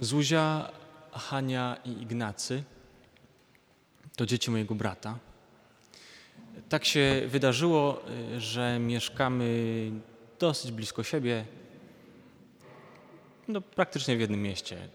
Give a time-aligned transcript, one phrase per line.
[0.00, 0.70] Zuzia,
[1.12, 2.62] Hania i Ignacy
[4.16, 5.18] to dzieci mojego brata.
[6.68, 8.02] Tak się wydarzyło,
[8.38, 9.90] że mieszkamy
[10.38, 11.44] dosyć blisko siebie,
[13.48, 14.88] no praktycznie w jednym mieście.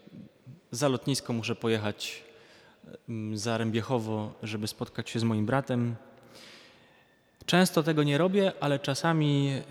[0.71, 2.23] Za lotnisko muszę pojechać
[3.09, 5.95] mm, za Rębiechowo, żeby spotkać się z moim bratem.
[7.45, 9.61] Często tego nie robię, ale czasami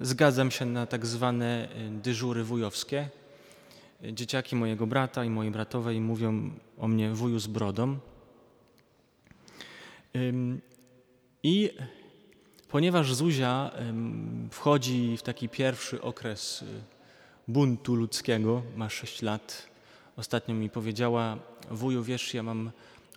[0.00, 3.08] y, zgadzam się na tak zwane y, dyżury wujowskie.
[4.02, 7.98] Dzieciaki mojego brata i mojej bratowej mówią o mnie wuju z brodą.
[11.42, 11.70] I
[12.68, 13.70] ponieważ Zuzia
[14.50, 16.66] wchodzi w taki pierwszy okres y,
[17.48, 19.68] buntu ludzkiego, ma 6 lat,
[20.16, 21.38] ostatnio mi powiedziała,
[21.70, 22.70] wuju wiesz, ja mam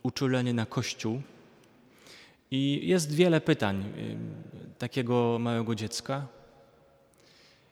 [0.04, 1.22] uczulenie na kościół
[2.52, 3.84] i jest wiele pytań
[4.78, 6.28] takiego małego dziecka.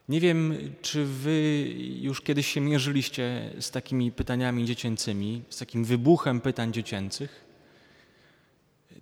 [0.10, 1.68] Nie wiem, czy wy
[2.02, 7.46] już kiedyś się mierzyliście z takimi pytaniami dziecięcymi, z takim wybuchem pytań dziecięcych.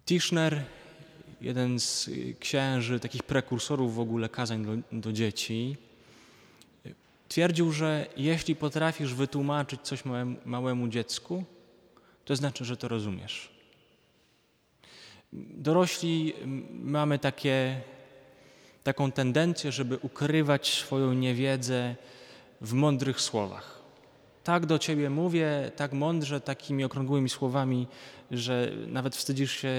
[0.05, 0.64] Tischner,
[1.41, 5.77] jeden z księży, takich prekursorów w ogóle kazań do, do dzieci,
[7.30, 11.44] twierdził, że jeśli potrafisz wytłumaczyć coś małemu, małemu dziecku,
[12.25, 13.49] to znaczy, że to rozumiesz.
[15.33, 16.33] Dorośli
[16.71, 17.81] mamy takie
[18.88, 21.95] taką tendencję, żeby ukrywać swoją niewiedzę
[22.61, 23.81] w mądrych słowach.
[24.43, 27.88] Tak do ciebie mówię, tak mądrze, takimi okrągłymi słowami,
[28.31, 29.69] że nawet wstydzisz się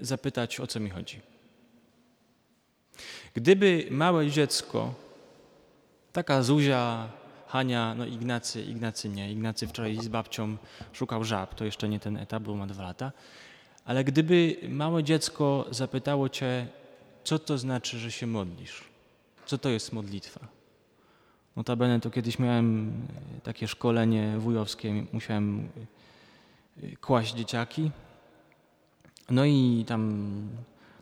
[0.00, 1.20] zapytać, o co mi chodzi.
[3.34, 4.94] Gdyby małe dziecko,
[6.12, 7.08] taka Zuzia,
[7.46, 10.56] Hania, no Ignacy, Ignacy nie, Ignacy wczoraj z babcią
[10.92, 13.12] szukał żab, to jeszcze nie ten etap, bo ma dwa lata,
[13.84, 16.79] ale gdyby małe dziecko zapytało cię,
[17.24, 18.84] co to znaczy, że się modlisz?
[19.46, 20.40] Co to jest modlitwa?
[21.56, 22.92] Notabene to kiedyś miałem
[23.38, 25.68] e, takie szkolenie wujowskie, musiałem
[26.82, 27.90] e, kłaść dzieciaki.
[29.30, 30.32] No i tam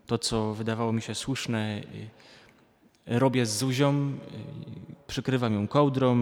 [0.06, 1.82] to, co wydawało mi się słuszne,
[3.06, 4.18] e, robię z Zuzią,
[5.06, 6.18] przykrywam ją kołdrą,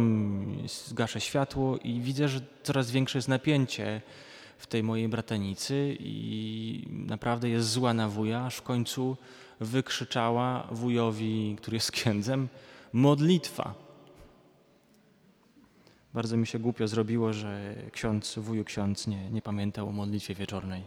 [0.66, 4.02] zgaszę światło i widzę, że coraz większe jest napięcie
[4.58, 9.16] w tej mojej bratanicy i naprawdę jest zła na wuja, aż w końcu
[9.60, 12.48] wykrzyczała wujowi, który jest księdzem,
[12.92, 13.74] modlitwa.
[16.14, 20.82] Bardzo mi się głupio zrobiło, że ksiądz, wuju ksiądz nie, nie pamiętał o modlitwie wieczornej.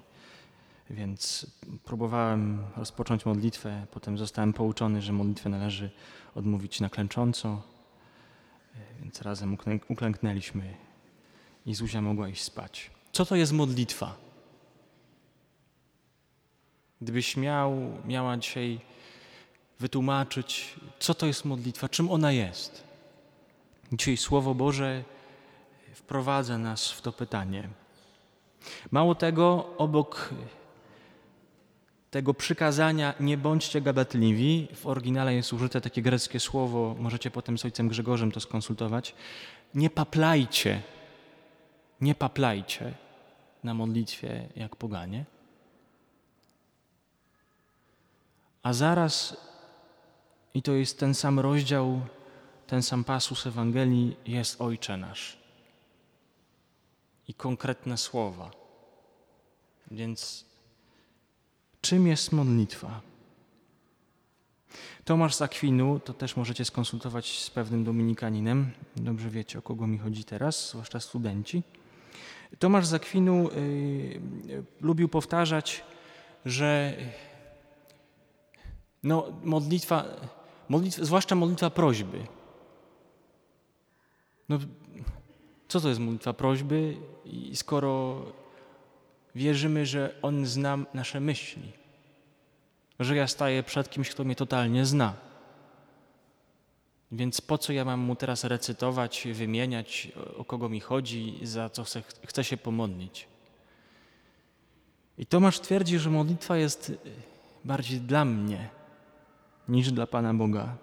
[0.90, 1.48] Więc
[1.84, 5.90] próbowałem rozpocząć modlitwę, potem zostałem pouczony, że modlitwę należy
[6.36, 7.62] odmówić na klęcząco.
[9.02, 9.58] Więc razem
[9.90, 10.74] uklęknęliśmy
[11.66, 12.92] i Zuzia mogła iść spać.
[13.12, 14.16] Co to jest modlitwa?
[17.02, 17.74] Gdybyś miał,
[18.06, 18.80] miała dzisiaj
[19.80, 22.84] wytłumaczyć, co to jest modlitwa, czym ona jest.
[23.94, 25.04] Dzisiaj Słowo Boże
[25.94, 27.70] wprowadza nas w to pytanie.
[28.92, 30.30] Mało tego, obok
[32.12, 37.66] tego przykazania nie bądźcie gadatliwi, w oryginale jest użyte takie greckie słowo, możecie potem z
[37.66, 39.16] ojcem Grzegorzem to skonsultować,
[39.74, 40.82] nie paplajcie,
[42.02, 42.94] nie paplajcie
[43.64, 45.26] na modlitwie jak poganie.
[48.64, 49.38] A zaraz,
[50.54, 52.02] i to jest ten sam rozdział,
[52.68, 55.38] ten sam pasus Ewangelii, jest Ojcze nasz.
[57.28, 58.52] I konkretne słowa.
[59.92, 60.46] Więc
[61.82, 63.02] czym jest modlitwa?
[65.06, 68.72] Tomasz z Akwinu, to też możecie skonsultować z pewnym dominikaninem.
[68.96, 71.64] Dobrze wiecie, o kogo mi chodzi teraz, zwłaszcza studenci.
[72.60, 73.52] Tomasz z Akwinu y,
[74.50, 75.84] y, lubił powtarzać,
[76.46, 76.94] że
[79.04, 80.06] no, modlitwa,
[80.70, 82.24] modlitwa, zwłaszcza modlitwa prośby.
[84.50, 84.60] No,
[85.68, 86.98] co to jest modlitwa prośby,
[87.54, 88.22] skoro
[89.36, 91.72] wierzymy, że On zna nasze myśli,
[93.00, 95.29] że ja staję przed kimś, kto mnie totalnie zna.
[97.12, 101.84] Więc po co ja mam mu teraz recytować, wymieniać, o kogo mi chodzi, za co
[102.26, 103.28] chcę, się pomodlić?
[105.18, 106.92] I Tomasz twierdzi, że modlitwa jest
[107.66, 108.70] bardziej dla mnie,
[109.70, 110.76] niż dla Pana Boga,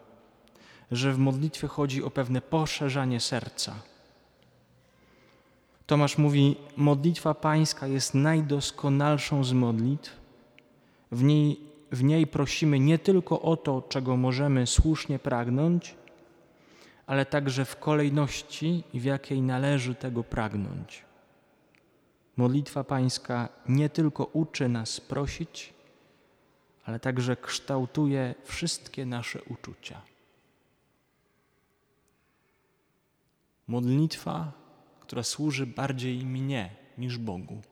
[0.92, 3.74] że w modlitwie chodzi o pewne poszerzanie serca.
[5.86, 10.16] Tomasz mówi: Modlitwa Pańska jest najdoskonalszą z modlitw.
[11.12, 11.60] W niej,
[11.92, 15.94] w niej prosimy nie tylko o to, czego możemy słusznie pragnąć,
[17.06, 21.04] ale także w kolejności, w jakiej należy tego pragnąć.
[22.36, 25.74] Modlitwa Pańska nie tylko uczy nas prosić,
[26.84, 30.02] ale także kształtuje wszystkie nasze uczucia.
[33.68, 34.52] Modlitwa,
[35.00, 37.62] która służy bardziej mnie niż Bogu.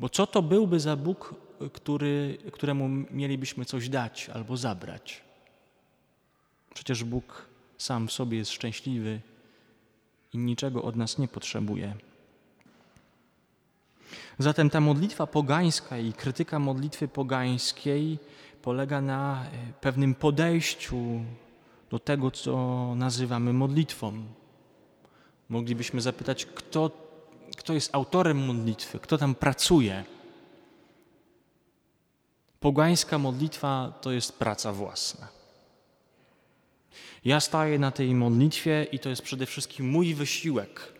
[0.00, 1.34] Bo co to byłby za Bóg,
[1.72, 5.22] który, któremu mielibyśmy coś dać albo zabrać?
[6.74, 7.51] Przecież Bóg
[7.82, 9.20] sam w sobie jest szczęśliwy
[10.32, 11.94] i niczego od nas nie potrzebuje.
[14.38, 18.18] Zatem ta modlitwa pogańska i krytyka modlitwy pogańskiej
[18.62, 20.96] polega na e, pewnym podejściu
[21.90, 22.54] do tego, co
[22.96, 24.24] nazywamy modlitwą.
[25.48, 26.90] Moglibyśmy zapytać, kto,
[27.56, 30.04] kto jest autorem modlitwy, kto tam pracuje.
[32.60, 35.41] Pogańska modlitwa to jest praca własna.
[37.24, 40.92] Ja staję na tej modlitwie i to jest przede wszystkim mój wysiłek.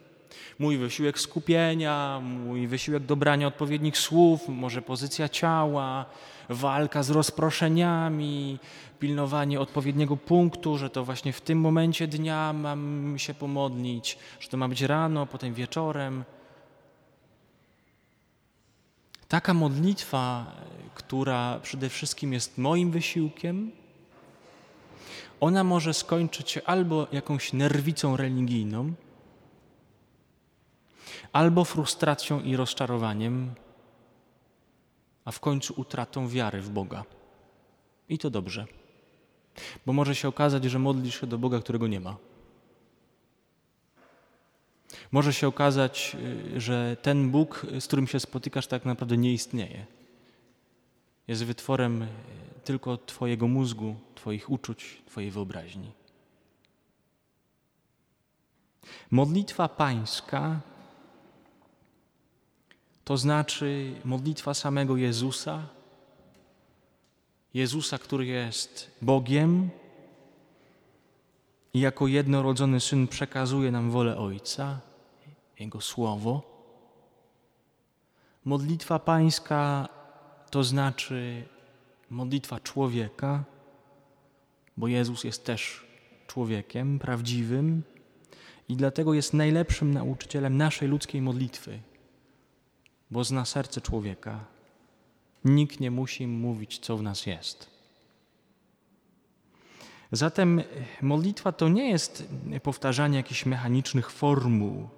[0.58, 6.06] Mój wysiłek skupienia, mój wysiłek dobrania odpowiednich słów, może pozycja ciała,
[6.48, 8.58] walka z rozproszeniami,
[8.98, 14.56] pilnowanie odpowiedniego punktu, że to właśnie w tym momencie dnia mam się pomodlić, że to
[14.56, 16.24] ma być rano, potem wieczorem.
[19.28, 20.46] Taka modlitwa,
[20.94, 23.81] która przede wszystkim jest moim wysiłkiem,
[25.43, 28.93] ona może skończyć się albo jakąś nerwicą religijną,
[31.33, 33.55] albo frustracją i rozczarowaniem,
[35.25, 37.05] a w końcu utratą wiary w Boga.
[38.09, 38.67] I to dobrze,
[39.87, 42.17] bo może się okazać, że modlisz się do Boga, którego nie ma.
[45.12, 46.17] Może się okazać,
[46.56, 49.87] y, że ten Bóg, z którym się spotykasz, tak naprawdę nie istnieje.
[51.28, 52.08] Jest wytworem y,
[52.64, 55.92] tylko Twojego mózgu, Twoich uczuć, Twojej wyobraźni.
[59.10, 60.60] Modlitwa Pańska
[63.04, 65.66] to znaczy modlitwa samego Jezusa,
[67.54, 69.70] Jezusa, który jest Bogiem
[71.74, 74.80] i jako jednorodzony Syn przekazuje nam wolę Ojca,
[75.58, 76.42] Jego Słowo.
[78.44, 79.88] Modlitwa Pańska
[80.52, 81.44] to znaczy
[82.10, 83.44] modlitwa człowieka,
[84.76, 85.87] bo Jezus jest też
[86.26, 87.82] człowiekiem prawdziwym
[88.69, 91.81] i dlatego jest najlepszym nauczycielem naszej ludzkiej modlitwy
[93.12, 94.44] bo zna serce człowieka.
[95.44, 97.70] Nikt nie musi mówić, co w nas jest.
[100.12, 100.62] Zatem
[101.02, 102.25] modlitwa to nie jest
[102.62, 104.88] powtarzanie jakichś mechanicznych formuł.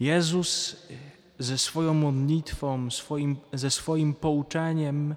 [0.00, 0.76] Jezus
[1.42, 5.14] ze swoją modlitwą, swoim, ze swoim pouczeniem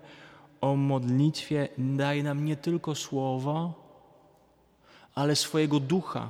[0.61, 3.73] o modlitwie daje nam nie tylko słowo,
[5.15, 6.29] ale swojego ducha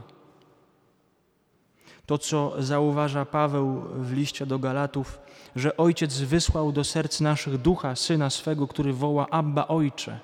[2.06, 5.20] to, co zauważa Paweł w liście do Galatów,
[5.56, 10.20] że Ojciec wysłał do serc naszych ducha Syna swego, który woła Abba Ojcze.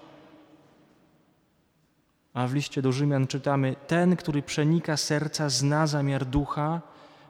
[2.33, 6.81] A w liście do Rzymian czytamy: Ten, który przenika serca, zna zamiar ducha,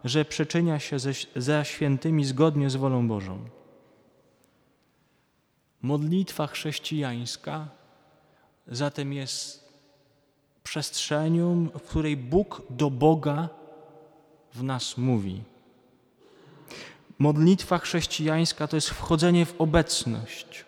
[0.04, 3.40] że przyczynia się ze, ze świętymi zgodnie z wolą Bożą.
[5.82, 7.68] Modlitwa chrześcijańska
[8.68, 9.72] zatem jest
[10.64, 13.50] przestrzenią, w której Bóg do Boga
[14.54, 15.44] w nas mówi.
[17.20, 20.66] Modlitwa chrześcijańska to jest wchodzenie w obecność.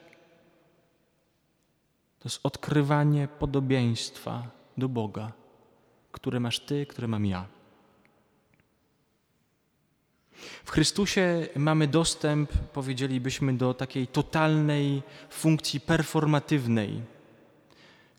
[2.19, 4.47] To jest odkrywanie podobieństwa
[4.77, 5.31] do Boga,
[6.11, 7.45] które masz Ty, które mam ja.
[10.65, 17.01] W Chrystusie mamy dostęp, powiedzielibyśmy, do takiej totalnej funkcji performatywnej,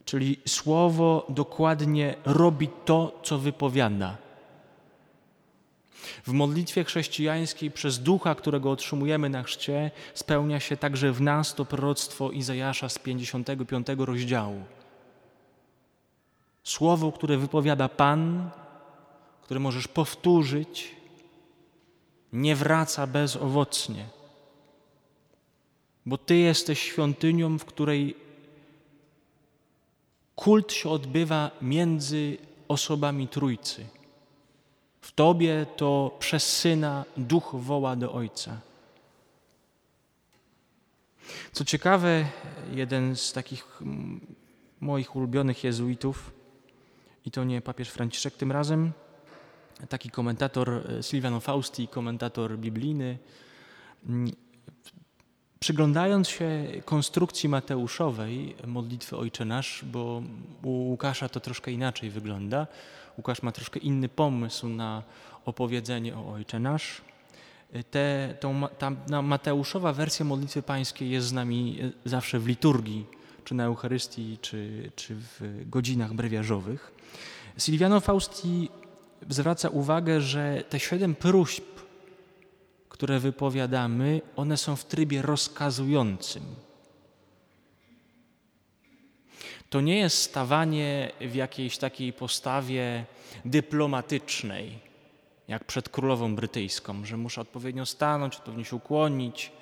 [0.05, 4.17] czyli słowo dokładnie robi to, co wypowiada.
[6.27, 11.65] W modlitwie chrześcijańskiej przez ducha, którego otrzymujemy na chrzcie, spełnia się także w nas to
[11.65, 14.65] proroctwo Izajasza z 55 rozdziału.
[16.65, 18.51] Słowo, które wypowiada Pan,
[19.43, 20.97] które możesz powtórzyć,
[22.35, 24.07] nie wraca bezowocnie,
[26.07, 28.17] bo Ty jesteś świątynią, w której
[30.35, 32.39] kult się odbywa między
[32.69, 33.87] osobami Trójcy.
[35.01, 38.61] W Tobie to przez Syna Duch woła do Ojca.
[41.53, 42.27] Co ciekawe,
[42.73, 43.81] jeden z takich
[44.81, 46.31] moich ulubionych jezuitów,
[47.25, 48.93] i to nie papież Franciszek tym razem,
[49.89, 53.19] taki komentator e, Silvano Fausti, komentator biblijny,
[55.61, 60.23] przyglądając się konstrukcji mateuszowej modlitwy Ojcze Nasz, bo
[60.63, 62.67] u Łukasza to troszkę inaczej wygląda,
[63.17, 65.03] Łukasz ma troszkę inny pomysł na
[65.45, 67.01] opowiedzenie o Ojcze Nasz.
[67.91, 73.07] Te, tą, ta Mateuszowa wersja modlitwy pańskiej jest z nami e, zawsze w liturgii,
[73.45, 76.93] czy na Eucharystii, czy, czy w godzinach brewiarzowych.
[77.59, 78.69] Silviano Fausti
[79.29, 81.65] zwraca uwagę, że te siedem próśb,
[82.89, 86.43] które wypowiadamy, one są w trybie rozkazującym.
[89.71, 93.05] To nie jest stawanie w jakiejś takiej postawie
[93.45, 94.79] dyplomatycznej,
[95.49, 99.53] jak przed królową brytyjską, że muszę odpowiednio stanąć, odpowiednio się ukłonić.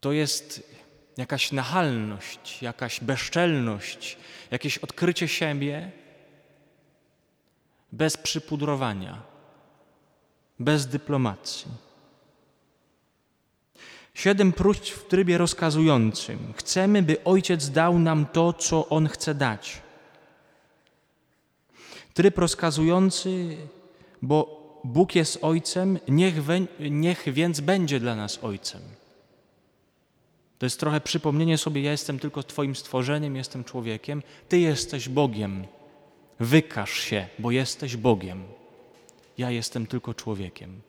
[0.00, 0.74] To jest
[1.16, 4.16] jakaś nachalność, jakaś bezczelność,
[4.50, 5.90] jakieś odkrycie siebie
[7.94, 9.22] bez przypudrowania,
[10.58, 11.70] bez dyplomacji.
[14.14, 16.38] Siedem próśb w trybie rozkazującym.
[16.56, 19.82] Chcemy, by Ojciec dał nam to, co On chce dać.
[22.14, 23.56] Tryb rozkazujący,
[24.22, 26.34] bo Bóg jest Ojcem, niech,
[26.90, 28.82] niech więc będzie dla nas Ojcem.
[30.58, 35.66] To jest trochę przypomnienie sobie, ja jestem tylko Twoim stworzeniem, jestem człowiekiem, Ty jesteś Bogiem.
[36.40, 38.44] Wykaż się, bo jesteś Bogiem.
[39.38, 40.80] Ja jestem tylko człowiekiem.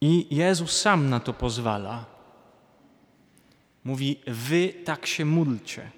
[0.00, 2.06] I Jezus sam na to pozwala.
[3.84, 5.90] Mówi: Wy tak się módlcie.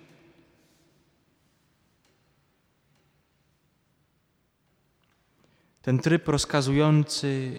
[5.82, 7.58] Ten tryb rozkazujący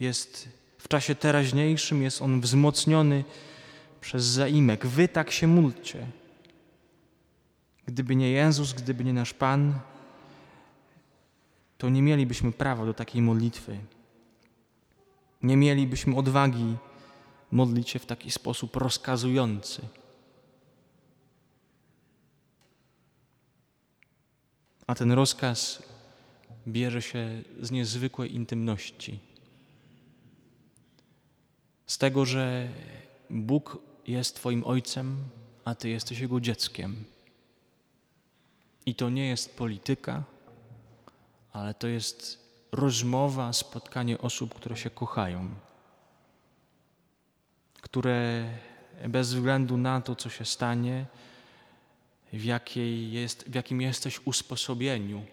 [0.00, 0.48] jest
[0.78, 3.24] w czasie teraźniejszym, jest on wzmocniony
[4.00, 4.86] przez zaimek.
[4.86, 6.06] Wy tak się módlcie.
[7.86, 9.78] Gdyby nie Jezus, gdyby nie nasz Pan,
[11.78, 13.78] to nie mielibyśmy prawa do takiej modlitwy.
[15.42, 16.76] Nie mielibyśmy odwagi
[17.50, 19.88] modlić się w taki sposób rozkazujący.
[24.86, 25.82] A ten rozkaz
[26.68, 29.20] bierze się z niezwykłej intymności.
[31.86, 32.68] Z tego, że
[33.30, 35.16] Bóg jest Twoim Ojcem,
[35.64, 37.04] a Ty jesteś Jego dzieckiem.
[38.86, 40.24] I to nie jest polityka,
[41.52, 45.54] ale to jest rozmowa, spotkanie osób, które się kochają,
[47.82, 48.48] które
[49.08, 51.06] bez względu na to, co się stanie,
[52.32, 55.24] w, jakiej jest, w jakim jesteś usposobieniu,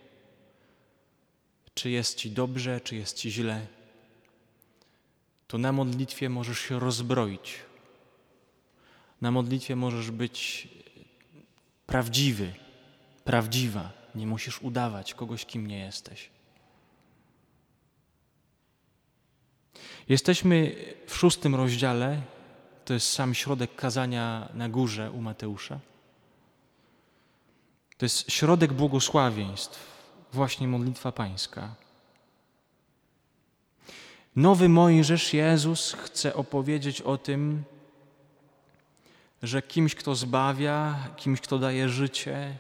[1.73, 3.67] czy jest ci dobrze, czy jest ci źle,
[5.47, 7.59] to na modlitwie możesz się rozbroić.
[9.21, 10.67] Na modlitwie możesz być
[11.87, 12.53] prawdziwy,
[13.23, 13.89] prawdziwa.
[14.15, 16.29] Nie musisz udawać kogoś, kim nie jesteś.
[20.09, 20.75] Jesteśmy
[21.07, 22.21] w szóstym rozdziale,
[22.85, 25.79] to jest sam środek kazania na górze u Mateusza.
[27.97, 29.79] To jest środek błogosławieństw,
[30.33, 31.75] właśnie modlitwa pańska.
[34.35, 37.63] Nowy Mojżesz Jezus chce opowiedzieć o tym,
[39.43, 42.57] że kimś, kto zbawia, kimś, kto daje życie,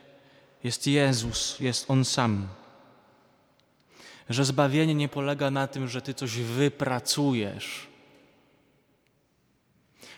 [0.63, 2.47] jest Jezus, jest On sam.
[4.29, 7.87] Że zbawienie nie polega na tym, że Ty coś wypracujesz.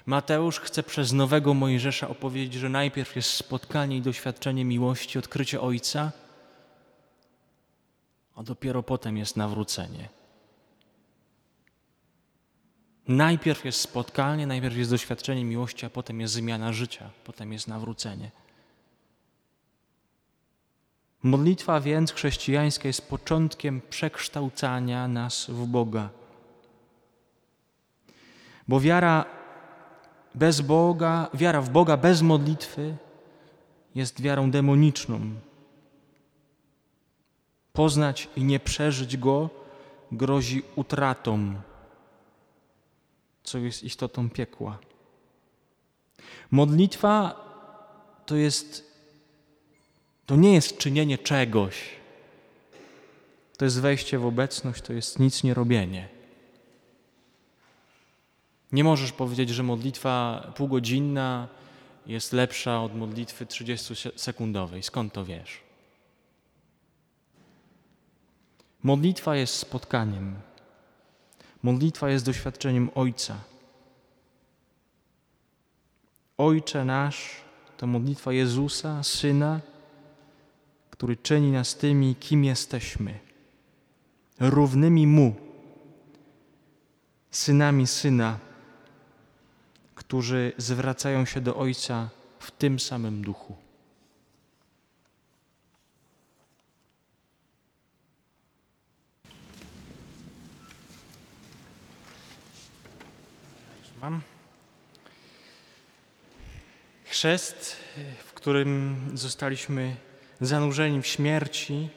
[0.06, 6.12] Mateusz chce przez nowego Mojżesza opowiedzieć, że najpierw jest spotkanie i doświadczenie miłości, odkrycie Ojca,
[8.36, 10.10] a dopiero potem jest nawrócenie.
[13.08, 18.32] Najpierw jest spotkanie, najpierw jest doświadczenie miłości, a potem jest zmiana życia, potem jest nawrócenie.
[21.24, 26.10] Modlitwa więc chrześcijańska jest początkiem przekształcania nas w Boga.
[28.68, 29.26] Bo wiara
[30.36, 32.98] bez Boga, wiara w Boga bez modlitwy
[33.96, 35.20] jest wiarą demoniczną.
[37.74, 39.50] Poznać i nie przeżyć Go
[40.12, 41.56] grozi utratą
[43.44, 44.78] co jest istotą piekła.
[46.52, 47.44] Modlitwa
[48.26, 48.93] to jest,
[50.26, 51.76] to nie jest czynienie czegoś.
[53.58, 56.10] To jest wejście w obecność, to jest nic nie robienie.
[58.72, 61.48] Nie możesz powiedzieć, że modlitwa półgodzinna
[62.06, 64.82] jest lepsza od modlitwy 30-sekundowej.
[64.82, 65.62] Skąd to wiesz?
[68.84, 70.36] Modlitwa jest spotkaniem.
[71.64, 73.38] Modlitwa jest doświadczeniem Ojca.
[76.38, 77.36] Ojcze nasz
[77.78, 79.60] to modlitwa Jezusa, Syna,
[80.94, 83.20] który czyni nas tymi, kim jesteśmy,
[84.40, 85.36] równymi Mu,
[87.32, 88.40] synami Syna,
[89.96, 92.10] którzy zwracają się do Ojca
[92.40, 93.56] w tym samym duchu.
[104.02, 104.22] Mam.
[107.06, 107.78] Chrzest,
[108.26, 109.96] w którym zostaliśmy
[110.46, 111.90] zanurzeni w śmierci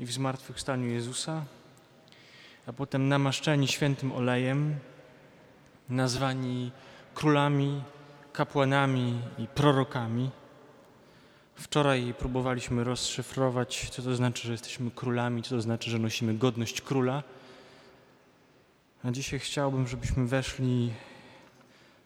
[0.00, 1.44] i w zmartwychwstaniu Jezusa,
[2.66, 4.76] a potem namaszczeni świętym olejem,
[5.88, 6.70] nazwani
[7.14, 7.82] królami,
[8.32, 10.30] kapłanami i prorokami.
[11.54, 16.80] Wczoraj próbowaliśmy rozszyfrować, co to znaczy, że jesteśmy królami, co to znaczy, że nosimy godność
[16.80, 17.22] króla.
[19.04, 20.92] A dzisiaj chciałbym, żebyśmy weszli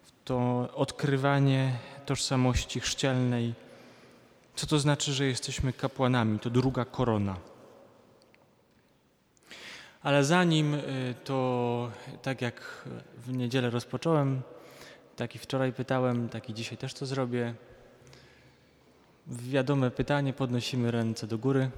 [0.02, 1.73] w to odkrywanie
[2.06, 3.54] tożsamości chrzcielnej.
[4.61, 6.38] Co to znaczy, że jesteśmy kapłanami?
[6.38, 7.37] To druga korona.
[10.02, 11.90] Ale zanim y, to,
[12.23, 12.85] tak jak
[13.17, 14.43] w niedzielę rozpocząłem,
[15.17, 17.55] tak i wczoraj pytałem, tak i dzisiaj też to zrobię.
[19.26, 21.71] Wiadome pytanie, podnosimy ręce do góry.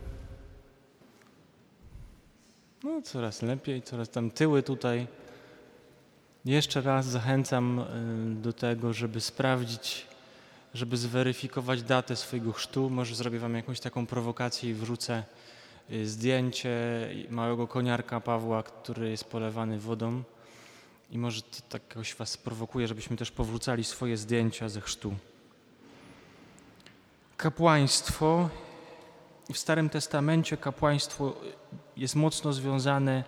[2.85, 5.07] No, coraz lepiej, coraz tam tyły tutaj.
[6.45, 10.12] Jeszcze raz zachęcam y, do tego, żeby sprawdzić,
[10.75, 12.91] żeby zweryfikować datę swojego chrztu.
[12.91, 15.25] Może zrobię Wam jakąś taką prowokację i wrzucę
[15.91, 16.71] y, zdjęcie
[17.31, 20.23] małego koniarka Pawła, który jest polewany wodą.
[21.11, 25.15] I może to tak jakoś Was sprowokuje, żebyśmy też powrócali swoje zdjęcia ze chrztu.
[27.37, 28.49] Kapłaństwo
[29.53, 31.37] w Starym Testamencie kapłaństwo
[31.97, 33.25] jest mocno związane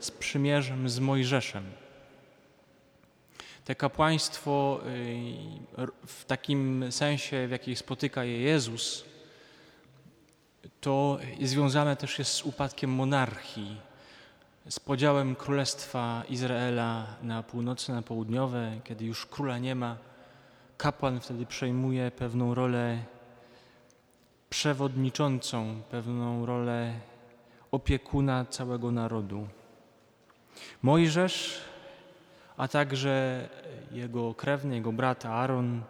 [0.00, 1.64] z przymierzem z Mojżeszem.
[3.64, 9.04] Te kapłaństwo y, w takim sensie, w jakiej spotyka je Jezus,
[10.80, 13.76] to związane też jest z upadkiem monarchii,
[14.68, 19.96] z podziałem Królestwa Izraela na północne, na południowe, kiedy już króla nie ma.
[20.76, 22.98] Kapłan wtedy przejmuje pewną rolę
[24.50, 26.94] przewodniczącą, pewną rolę
[27.70, 29.48] opiekuna całego narodu.
[30.82, 31.60] Mojżesz,
[32.60, 33.48] a także
[33.90, 35.82] jego krewny, jego brat Aaron,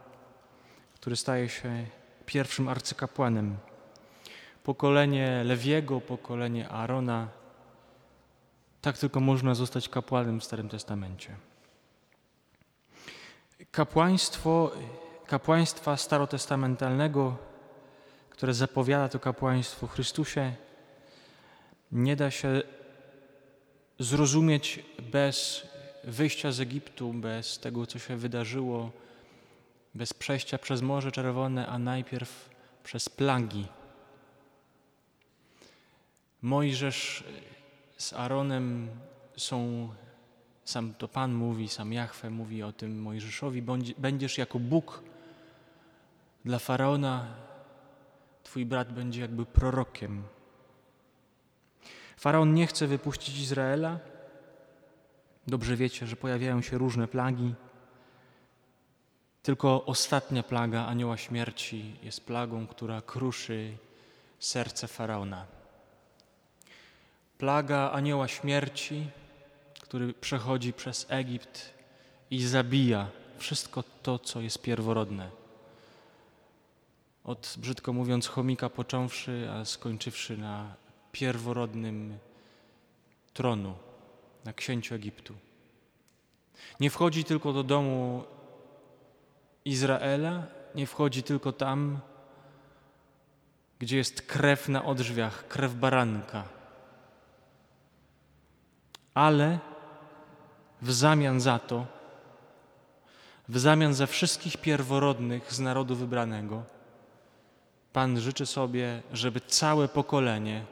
[0.95, 1.87] który staje się
[2.27, 3.57] pierwszym arcykapłanem.
[4.65, 7.29] Pokolenie Lewiego, pokolenie Aarona.
[8.81, 11.37] Tak tylko można zostać kapłanem w Starym Testamencie.
[13.71, 14.73] Kapłaństwo,
[15.27, 17.37] kapłaństwa starotestamentalnego
[18.31, 20.53] które zapowiada to kapłaństwo Chrystusie,
[21.93, 22.63] nie da się
[23.99, 25.67] zrozumieć bez
[26.05, 28.91] wyjścia z Egiptu, bez tego, co się wydarzyło,
[29.95, 32.51] bez przejścia przez Morze Czerwone, a najpierw
[32.85, 33.67] przez plagi.
[36.43, 37.25] Mojżesz
[37.97, 38.91] z Aaronem
[39.37, 39.89] są,
[40.65, 43.63] sam to Pan mówi, sam Jahwe mówi o tym Mojżeszowi,
[43.99, 45.03] będziesz jako Bóg
[46.45, 47.27] dla Faraona,
[48.43, 50.23] Twój brat będzie jakby prorokiem.
[52.17, 53.99] Faraon nie chce wypuścić Izraela.
[55.51, 57.55] Dobrze wiecie, że pojawiają się różne plagi.
[59.43, 63.77] Tylko ostatnia plaga anioła śmierci jest plagą, która kruszy
[64.39, 65.47] serce faraona.
[67.39, 69.07] Plaga anioła śmierci,
[69.81, 71.75] który przechodzi przez Egipt
[72.31, 73.09] i zabija
[73.39, 75.31] wszystko to, co jest pierworodne
[77.25, 80.75] od, brzydko mówiąc, chomika począwszy, a skończywszy na
[81.13, 82.19] pierworodnym
[83.35, 83.75] tronu,
[84.45, 85.35] na księciu Egiptu.
[86.81, 88.25] Nie wchodzi tylko do domu
[89.65, 92.01] Izraela, nie wchodzi tylko tam,
[93.79, 96.45] gdzie jest krew na odrzwiach, krew baranka.
[99.15, 99.59] Ale
[100.83, 101.87] w zamian za to,
[103.49, 106.63] w zamian za wszystkich pierworodnych z narodu wybranego,
[107.93, 110.65] Pan życzy sobie, żeby całe pokolenie,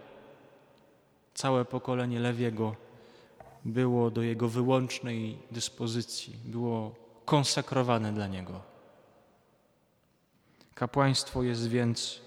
[1.34, 2.76] całe pokolenie Lewiego
[3.64, 6.94] było do Jego wyłącznej dyspozycji, było
[7.24, 8.62] konsekrowane dla Niego.
[10.74, 12.20] Kapłaństwo jest więc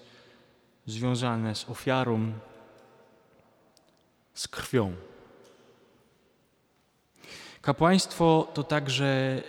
[0.86, 2.32] związane z ofiarą,
[4.34, 4.92] z krwią.
[7.62, 9.42] Kapłaństwo to także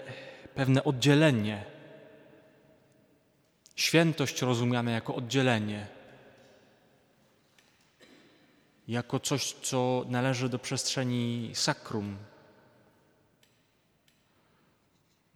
[0.56, 1.74] pewne oddzielenie
[3.76, 5.88] Świętość rozumiane jako oddzielenie,
[8.88, 12.18] jako coś, co należy do przestrzeni sakrum.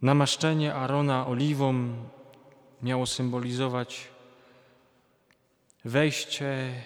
[0.02, 1.94] Namaszczenie Arona oliwą
[2.82, 4.08] miało symbolizować
[5.84, 6.82] wejście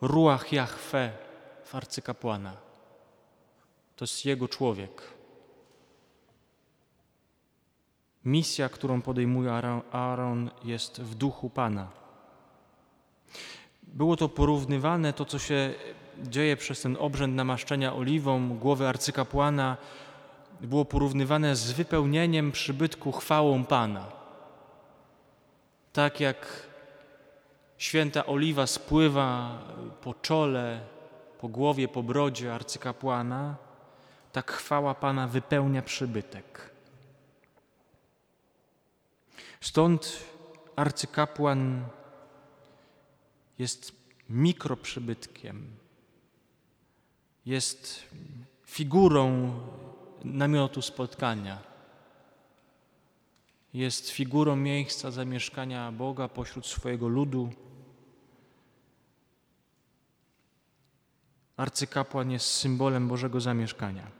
[0.00, 1.12] ruach Jahwe
[1.64, 2.56] w arcykapłana.
[3.96, 5.02] To jest jego człowiek.
[8.24, 9.52] Misja, którą podejmuje
[9.92, 12.07] Aaron, jest w duchu Pana.
[13.94, 15.74] Było to porównywane, to co się
[16.22, 19.76] dzieje przez ten obrzęd namaszczenia oliwą głowy arcykapłana,
[20.60, 24.06] było porównywane z wypełnieniem przybytku chwałą Pana.
[25.92, 26.68] Tak jak
[27.78, 29.58] Święta oliwa spływa
[30.02, 30.80] po czole,
[31.40, 33.56] po głowie, po brodzie arcykapłana,
[34.32, 36.70] tak chwała Pana wypełnia przybytek.
[39.60, 40.24] Stąd
[40.76, 41.84] arcykapłan
[43.58, 43.92] jest
[44.28, 45.66] mikroprzybytkiem,
[47.46, 48.04] jest
[48.66, 49.52] figurą
[50.24, 51.58] namiotu spotkania,
[53.74, 57.50] jest figurą miejsca zamieszkania Boga pośród swojego ludu.
[61.56, 64.10] Arcykapłan jest symbolem Bożego zamieszkania.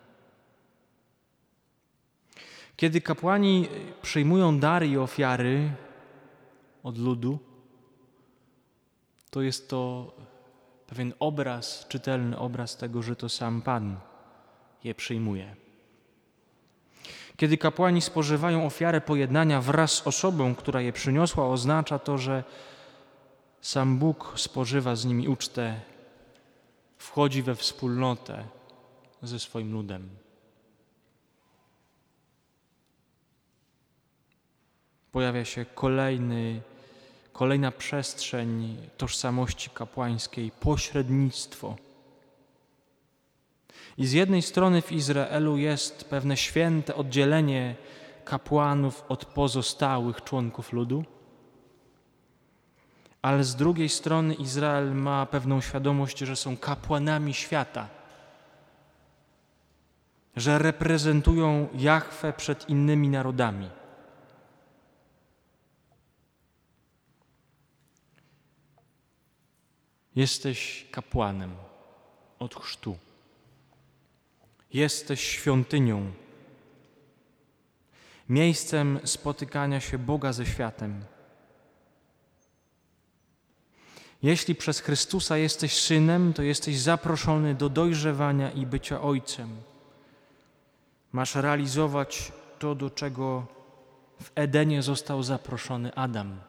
[2.76, 3.68] Kiedy kapłani
[4.02, 5.72] przyjmują dary i ofiary
[6.82, 7.38] od ludu,
[9.30, 10.12] to jest to
[10.86, 13.96] pewien obraz, czytelny obraz tego, że to sam Pan
[14.84, 15.56] je przyjmuje.
[17.36, 22.44] Kiedy kapłani spożywają ofiarę pojednania wraz z osobą, która je przyniosła, oznacza to, że
[23.60, 25.80] sam Bóg spożywa z nimi ucztę,
[26.98, 28.44] wchodzi we wspólnotę
[29.22, 30.08] ze swoim ludem.
[35.12, 36.62] Pojawia się kolejny
[37.38, 41.76] kolejna przestrzeń tożsamości kapłańskiej, pośrednictwo.
[43.98, 47.74] I z jednej strony w Izraelu jest pewne święte oddzielenie
[48.24, 51.04] kapłanów od pozostałych członków ludu,
[53.22, 57.88] ale z drugiej strony Izrael ma pewną świadomość, że są kapłanami świata,
[60.36, 63.70] że reprezentują Jahwe przed innymi narodami.
[70.18, 71.56] Jesteś kapłanem
[72.38, 72.98] od chrztu.
[74.72, 76.12] Jesteś świątynią,
[78.28, 81.04] miejscem spotykania się Boga ze światem.
[84.22, 89.60] Jeśli przez Chrystusa jesteś synem, to jesteś zaproszony do dojrzewania i bycia ojcem.
[91.12, 93.46] Masz realizować to, do czego
[94.22, 96.47] w Edenie został zaproszony Adam.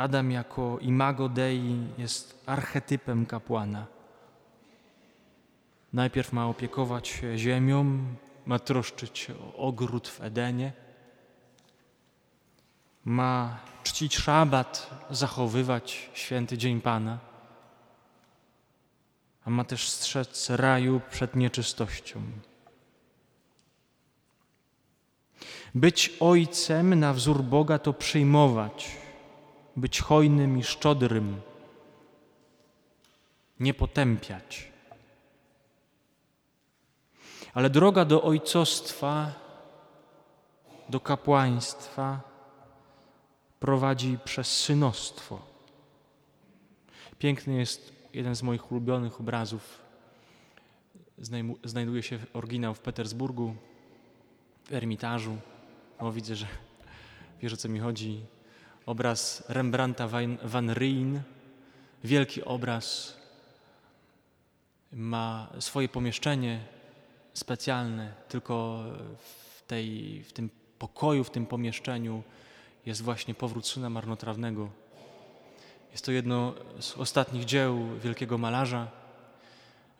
[0.00, 3.86] Adam jako imago Dei jest archetypem kapłana.
[5.92, 8.04] Najpierw ma opiekować się ziemią,
[8.46, 10.72] ma troszczyć się o ogród w Edenie,
[13.04, 17.18] ma czcić szabat, zachowywać święty dzień Pana,
[19.44, 22.22] a ma też strzec raju przed nieczystością.
[25.74, 28.99] Być ojcem na wzór Boga to przyjmować
[29.76, 31.40] być hojnym i szczodrym,
[33.60, 34.70] nie potępiać.
[37.54, 39.32] Ale droga do ojcostwa,
[40.88, 42.20] do kapłaństwa
[43.60, 45.40] prowadzi przez synostwo.
[47.18, 49.78] Piękny jest jeden z moich ulubionych obrazów.
[51.64, 53.54] Znajduje się oryginał w Petersburgu,
[54.64, 55.36] w Ermitażu.
[55.98, 56.46] O, widzę, że
[57.40, 58.20] wiesz o co mi chodzi
[58.86, 60.08] obraz Rembrandta
[60.42, 61.22] van Rijn,
[62.04, 63.16] wielki obraz,
[64.92, 66.60] ma swoje pomieszczenie
[67.34, 68.84] specjalne, tylko
[69.18, 72.22] w, tej, w tym pokoju, w tym pomieszczeniu
[72.86, 74.70] jest właśnie powrót syna marnotrawnego.
[75.92, 78.88] Jest to jedno z ostatnich dzieł wielkiego malarza.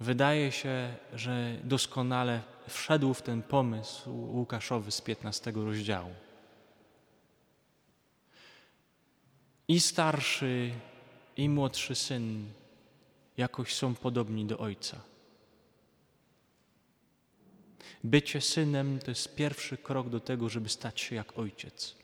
[0.00, 6.10] Wydaje się, że doskonale wszedł w ten pomysł Łukaszowy z 15 rozdziału.
[9.70, 10.70] I starszy,
[11.36, 12.52] i młodszy syn
[13.36, 15.00] jakoś są podobni do ojca.
[18.04, 21.94] Bycie synem to jest pierwszy krok do tego, żeby stać się jak ojciec.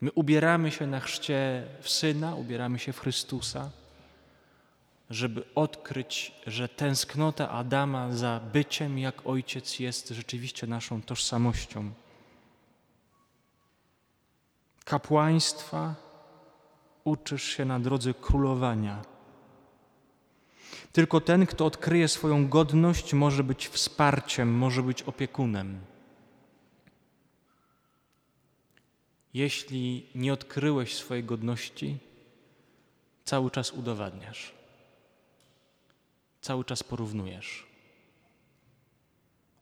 [0.00, 3.70] My ubieramy się na chrzcie w syna, ubieramy się w Chrystusa,
[5.10, 11.92] żeby odkryć, że tęsknota Adama za byciem jak ojciec jest rzeczywiście naszą tożsamością
[14.92, 15.94] kapłaństwa
[17.04, 19.02] uczysz się na drodze królowania.
[20.92, 25.80] Tylko ten, kto odkryje swoją godność, może być wsparciem, może być opiekunem.
[29.34, 31.98] Jeśli nie odkryłeś swojej godności,
[33.24, 34.52] cały czas udowadniasz,
[36.40, 37.66] cały czas porównujesz.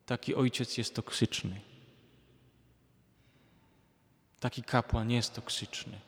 [0.06, 1.69] Taki ojciec jest toksyczny.
[4.40, 5.98] Taki kapłan jest toksyczny.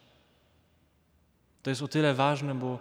[1.62, 2.78] To jest o tyle ważne, bo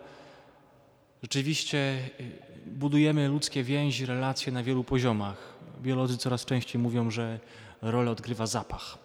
[1.24, 1.78] rzeczywiście
[2.20, 2.32] y,
[2.66, 5.54] budujemy ludzkie więzi, relacje na wielu poziomach.
[5.82, 7.40] Biolodzy coraz częściej mówią, że
[7.82, 8.98] rolę odgrywa zapach.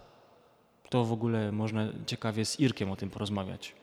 [0.89, 3.75] To w ogóle można ciekawie z Irkiem o tym porozmawiać.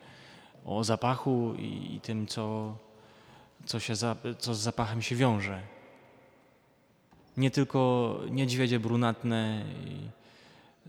[0.64, 2.76] O zapachu i, i tym, co,
[3.64, 5.62] co, się za, co z zapachem się wiąże.
[7.36, 9.64] Nie tylko niedźwiedzie brunatne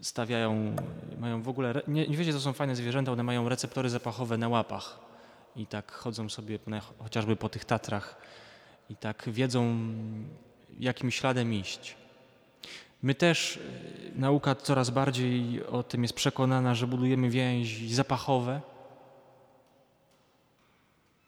[0.02, 0.76] stawiają,
[1.20, 5.00] mają w ogóle, niedźwiedzie to są fajne zwierzęta, one mają receptory zapachowe na łapach
[5.56, 6.60] i tak chodzą sobie
[7.00, 8.18] chociażby po tych Tatrach
[8.90, 9.78] i tak wiedzą,
[10.80, 11.96] jakim śladem iść.
[13.04, 18.62] My też, e, nauka coraz bardziej o tym jest przekonana, że budujemy więzi zapachowe,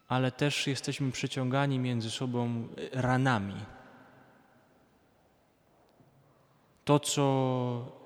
[0.08, 3.54] ale też jesteśmy przyciągani między sobą ranami.
[6.84, 7.97] To, co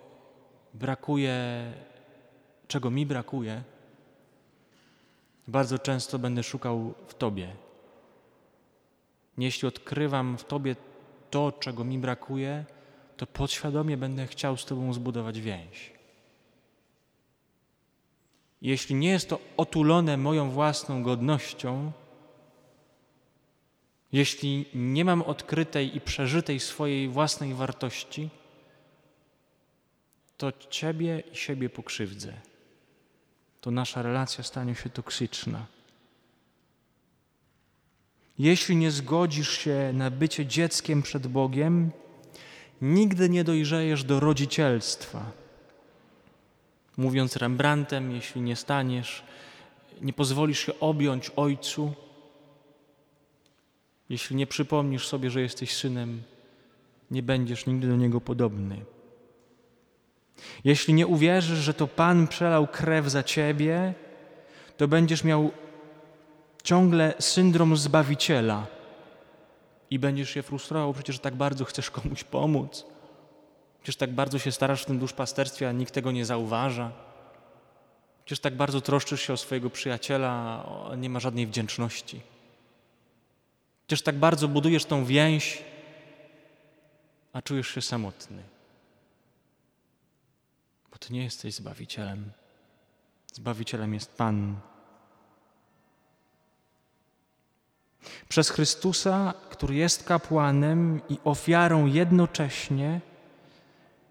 [0.75, 1.73] brakuje,
[2.69, 3.63] czego mi brakuje,
[5.49, 7.57] bardzo często będę szukał w Tobie.
[9.39, 10.77] Jeśli odkrywam w Tobie
[11.31, 12.65] to, czego mi brakuje,
[13.17, 15.93] to podświadomie będę chciał z Tobą zbudować więź.
[18.63, 21.93] Jeśli nie jest to otulone moją własną godnością,
[24.13, 28.31] jeśli nie mam odkrytej i przeżytej swojej własnej wartości,
[30.43, 32.33] to Ciebie i siebie pokrzywdzę.
[33.61, 35.67] To nasza relacja stanie się toksyczna.
[38.39, 41.91] Jeśli nie zgodzisz się na bycie dzieckiem przed Bogiem,
[42.81, 45.31] nigdy nie dojrzejesz do rodzicielstwa.
[46.97, 49.23] Mówiąc Rembrandtem, jeśli nie staniesz,
[50.01, 51.93] nie pozwolisz się objąć Ojcu,
[54.09, 56.23] jeśli nie przypomnisz sobie, że jesteś synem,
[57.11, 58.85] nie będziesz nigdy do Niego podobny.
[60.65, 63.95] Jeśli nie uwierzysz, że to Pan przelał krew za ciebie,
[64.77, 65.51] to będziesz miał
[66.63, 68.67] ciągle syndrom Zbawiciela
[69.91, 72.87] i będziesz się frustrował, przecież tak bardzo chcesz komuś pomóc.
[73.83, 76.93] Przecież tak bardzo się starasz w tym duszpasterstwie, a nikt tego nie zauważa.
[78.25, 82.21] Przecież tak bardzo troszczysz się o swojego przyjaciela, a nie ma żadnej wdzięczności.
[83.87, 85.63] Przecież tak bardzo budujesz tą więź,
[87.33, 88.43] a czujesz się samotny.
[91.07, 92.33] Ty nie jesteś Zbawicielem.
[93.33, 94.57] Zbawicielem jest Pan.
[98.29, 103.01] Przez Chrystusa, który jest kapłanem i ofiarą jednocześnie,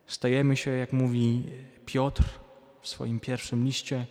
[0.07, 1.51] stajemy się, jak mówi
[1.85, 2.23] Piotr
[2.81, 4.07] w swoim pierwszym liście,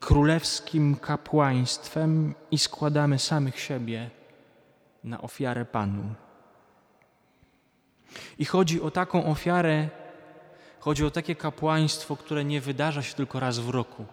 [0.00, 4.10] królewskim kapłaństwem i składamy samych siebie
[5.04, 6.14] na ofiarę Panu.
[8.38, 9.88] I chodzi o taką ofiarę,
[10.80, 14.04] Chodzi o takie kapłaństwo, które nie wydarza się tylko raz w roku.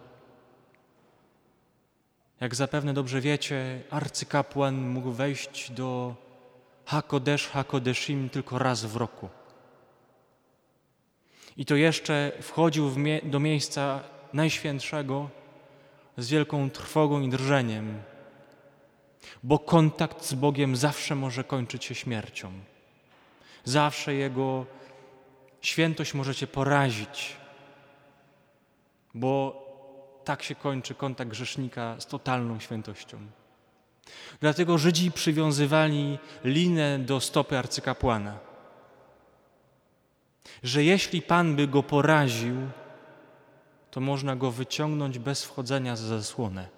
[2.40, 6.14] Jak zapewne dobrze wiecie, arcykapłan mógł wejść do
[6.84, 9.28] Hakodesz, Hakodeszim tylko raz w roku.
[11.56, 14.00] I to jeszcze wchodził mie do miejsca
[14.32, 15.30] najświętszego
[16.16, 18.02] z wielką trwogą i drżeniem,
[19.42, 22.52] bo kontakt z Bogiem zawsze może kończyć się śmiercią.
[23.64, 24.66] Zawsze Jego
[25.60, 27.36] Świętość możecie porazić,
[29.14, 29.64] bo
[30.24, 33.18] tak się kończy kontakt grzesznika z totalną świętością.
[34.40, 38.38] Dlatego Żydzi przywiązywali linę do stopy arcykapłana,
[40.62, 42.56] że jeśli Pan by go poraził,
[43.90, 46.68] to można go wyciągnąć bez wchodzenia za zasłonę.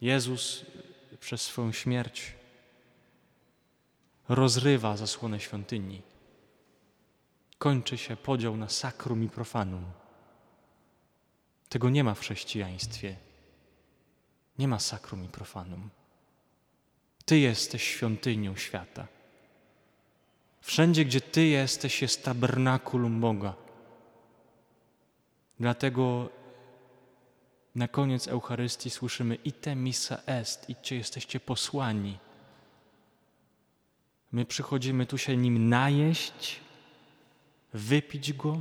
[0.00, 0.66] Jezus
[1.20, 2.39] przez swoją śmierć
[4.30, 6.02] rozrywa zasłonę świątyni.
[7.58, 9.84] Kończy się podział na sakrum i profanum.
[11.68, 13.16] Tego nie ma w chrześcijaństwie.
[14.58, 15.90] Nie ma sakrum i profanum.
[17.24, 19.06] Ty jesteś świątynią świata.
[20.60, 23.54] Wszędzie, gdzie Ty jesteś, jest tabernakulum Boga.
[25.60, 26.28] Dlatego
[27.74, 32.18] na koniec Eucharystii słyszymy ite missa est, idźcie, jesteście posłani.
[34.32, 36.60] My przychodzimy tu się nim najeść,
[37.74, 38.60] wypić go,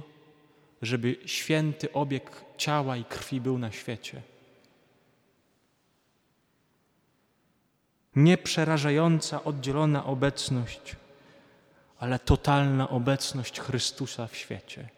[0.82, 4.22] żeby święty obieg ciała i krwi był na świecie.
[8.16, 10.96] Nieprzerażająca, oddzielona obecność,
[12.00, 14.90] ale totalna obecność Chrystusa w świecie.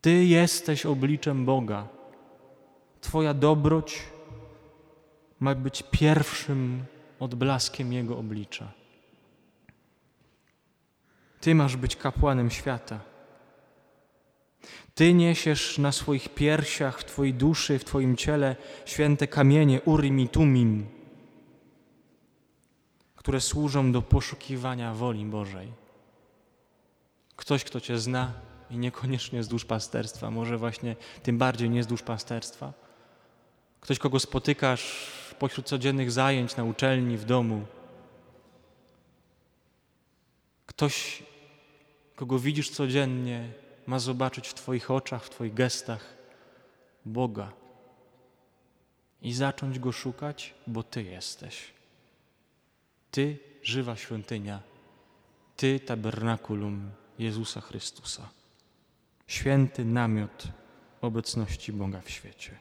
[0.00, 1.88] Ty jesteś obliczem Boga.
[3.00, 4.02] Twoja dobroć
[5.40, 6.84] ma być pierwszym
[7.20, 8.77] odblaskiem Jego oblicza.
[11.40, 13.00] Ty masz być kapłanem świata.
[14.94, 20.28] Ty niesiesz na swoich piersiach, w Twojej duszy, w Twoim ciele święte kamienie Urim i
[20.28, 20.86] Tumim,
[23.16, 25.72] które służą do poszukiwania woli Bożej.
[27.36, 28.32] Ktoś, kto Cię zna
[28.70, 32.72] i niekoniecznie z duszpasterstwa, może właśnie tym bardziej nie z duszpasterstwa.
[33.80, 37.66] Ktoś, kogo spotykasz pośród codziennych zajęć na uczelni, w domu.
[40.66, 41.22] Ktoś,
[42.18, 43.52] kogo widzisz codziennie,
[43.86, 46.16] ma zobaczyć w Twoich oczach, w Twoich gestach
[47.04, 47.52] Boga
[49.22, 51.72] i zacząć Go szukać, bo Ty jesteś.
[53.10, 54.62] Ty, żywa świątynia,
[55.56, 58.28] Ty, tabernakulum Jezusa Chrystusa.
[59.26, 60.44] Święty namiot
[61.00, 62.58] obecności Boga w świecie.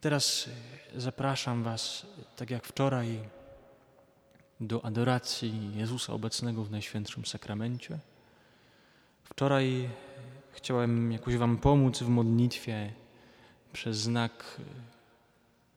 [0.00, 0.48] Teraz
[0.96, 3.20] zapraszam Was, tak jak wczoraj,
[4.60, 7.98] do adoracji Jezusa obecnego w Najświętszym Sakramencie.
[9.24, 9.88] Wczoraj
[10.52, 12.92] chciałem jakoś Wam pomóc w modlitwie
[13.72, 14.60] przez znak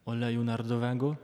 [0.06, 1.15] oleju nardowego,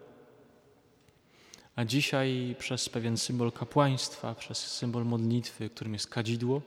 [1.75, 6.61] a dzisiaj przez pewien symbol kapłaństwa, przez symbol modlitwy, którym jest kadzidło.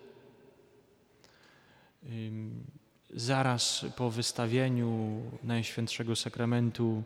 [3.11, 7.02] Zaraz po wystawieniu Najświętszego Sakramentu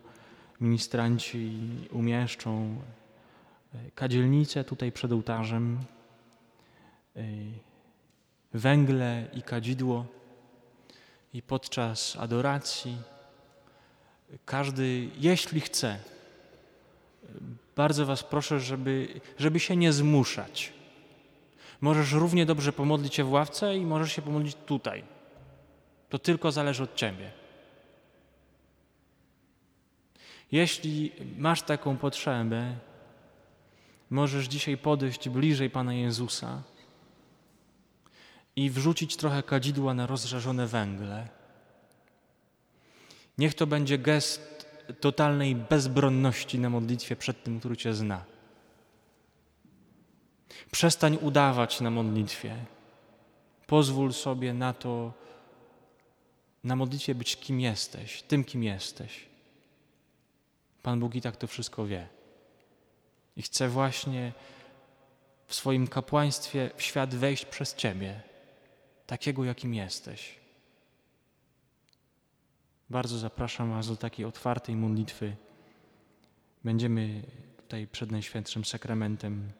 [0.61, 1.51] ministranci
[1.91, 2.81] umieszczą
[3.95, 5.79] kadzielnicę tutaj przed ołtarzem,
[7.15, 7.21] e,
[8.53, 10.05] węgle i kadzidło
[11.33, 12.97] i podczas adoracji
[14.45, 15.99] każdy, jeśli chce,
[17.75, 20.73] bardzo Was proszę, żeby, żeby się nie zmuszać.
[21.81, 25.03] Możesz równie dobrze pomodlić się w ławce i możesz się pomodlić tutaj
[26.09, 27.31] to tylko zależy od Ciebie.
[30.51, 32.75] Jeśli masz taką potrzebę,
[34.09, 36.63] możesz dzisiaj podejść bliżej Pana Jezusa
[38.55, 41.27] i wrzucić trochę kadzidła na rozżarzone węgle.
[43.37, 44.65] Niech to będzie gest
[44.99, 48.25] totalnej bezbronności na modlitwie przed tym, który Cię zna.
[50.71, 52.55] Przestań udawać na modlitwie.
[53.67, 55.13] Pozwól sobie na to,
[56.63, 59.25] na modlitwie być kim jesteś, tym kim jesteś.
[60.83, 62.16] Pan Bóg i tak to wszystko wie.
[63.37, 64.33] I chce właśnie
[65.47, 68.21] w swoim kapłaństwie w świat wejść przez Ciebie,
[69.07, 70.35] takiego jakim jesteś.
[72.89, 75.35] Bardzo zapraszam Was do takiej otwartej modlitwy.
[76.63, 77.23] Będziemy
[77.57, 79.51] tutaj przed Najświętszym Sakramentem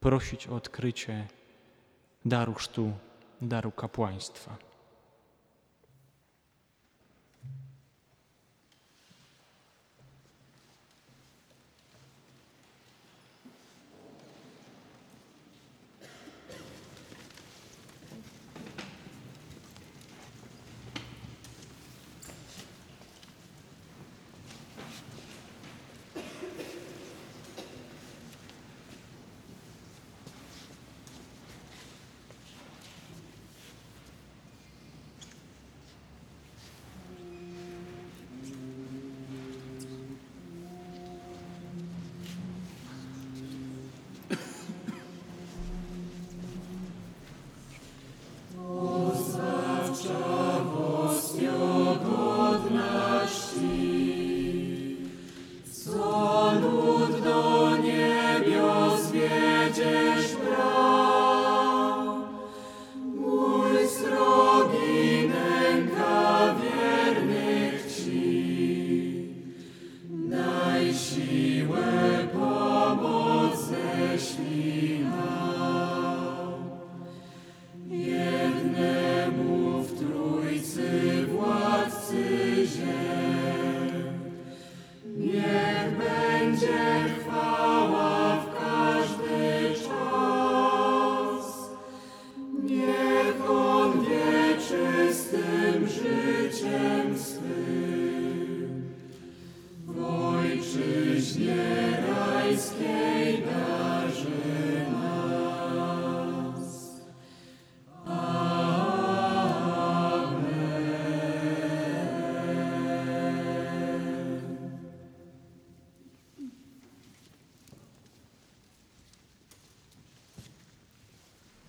[0.00, 1.26] prosić o odkrycie
[2.24, 2.92] daru chrztu,
[3.42, 4.71] daru kapłaństwa.